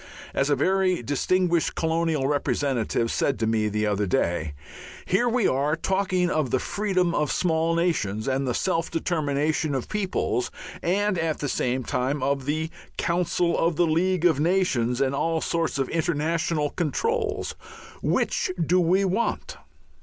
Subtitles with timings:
[0.33, 4.55] As a very distinguished colonial representative said to me the other day:
[5.05, 9.87] "Here we are talking of the freedom of small nations and the 'self determination' of
[9.87, 10.49] peoples,
[10.81, 15.39] and at the same time of the Council of the League of Nations and all
[15.39, 17.53] sorts of international controls.
[18.01, 19.57] Which do we want?"